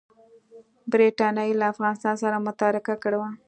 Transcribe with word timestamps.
برټانیې 0.91 1.53
له 1.59 1.65
افغانستان 1.73 2.15
سره 2.23 2.43
متارکه 2.45 2.95
کړې 3.03 3.17
وه. 3.21 3.29